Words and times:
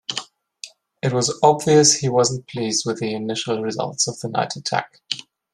It 1.03 1.13
was 1.13 1.37
obvious 1.43 1.93
he 1.97 2.09
wasn't 2.09 2.47
pleased 2.47 2.87
with 2.87 2.97
the 2.97 3.13
initial 3.13 3.61
results 3.61 4.07
of 4.07 4.19
the 4.19 4.29
night 4.29 4.55
attack. 4.55 4.99